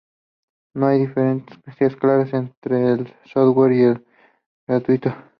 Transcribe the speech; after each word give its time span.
No 0.73 0.87
hay 0.87 1.01
una 1.01 1.09
diferencia 1.33 1.89
clara 1.89 2.27
entre 2.33 2.91
el 2.91 3.13
"shareware" 3.25 3.71
y 3.71 3.83
lo 3.85 4.01
gratuito. 4.67 5.13